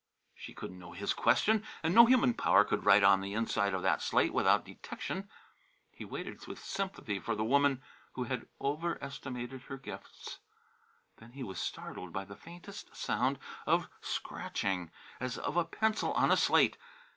She 0.33 0.55
couldn't 0.55 0.79
know 0.79 0.93
his 0.93 1.13
question 1.13 1.63
and 1.83 1.93
no 1.93 2.07
human 2.07 2.33
power 2.33 2.63
could 2.65 2.85
write 2.87 3.03
on 3.03 3.21
the 3.21 3.35
inside 3.35 3.75
of 3.75 3.83
that 3.83 4.01
slate 4.01 4.33
without 4.33 4.65
detection. 4.65 5.29
He 5.91 6.05
waited 6.05 6.47
with 6.47 6.57
sympathy 6.57 7.19
for 7.19 7.35
the 7.35 7.43
woman 7.43 7.83
who 8.13 8.23
had 8.23 8.47
overestimated 8.59 9.61
her 9.65 9.77
gifts. 9.77 10.39
Then 11.17 11.33
he 11.33 11.43
was 11.43 11.59
startled 11.59 12.11
by 12.13 12.25
the 12.25 12.35
faintest 12.35 12.95
sound 12.95 13.37
of 13.67 13.87
scratching, 14.01 14.89
as 15.19 15.37
of 15.37 15.55
a 15.55 15.65
pencil 15.65 16.13
on 16.13 16.31
a 16.31 16.37
slate. 16.37 16.77